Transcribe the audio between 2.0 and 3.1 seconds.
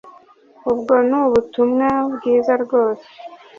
bwiza rwose